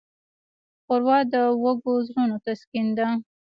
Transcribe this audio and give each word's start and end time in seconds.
ښوروا 0.83 1.17
د 1.33 1.35
وږو 1.63 1.93
زړونو 2.07 2.35
تسکین 2.45 2.87
ده. 2.97 3.07